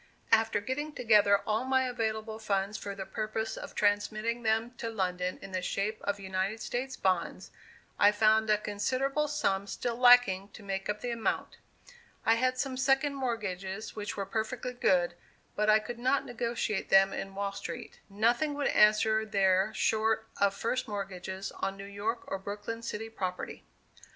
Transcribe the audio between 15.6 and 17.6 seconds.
I could not negotiate them in Wall